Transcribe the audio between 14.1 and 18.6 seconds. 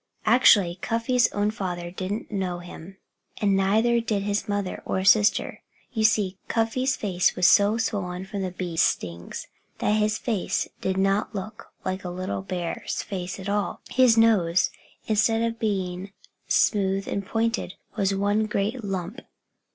nose, instead of being smooth and pointed, was one